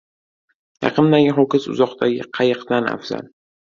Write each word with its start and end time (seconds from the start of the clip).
•Yaqindagi 0.85 1.29
ho‘kiz 1.39 1.67
uzoqdagi 1.73 2.25
qayiqdan 2.39 2.93
afzal. 2.97 3.29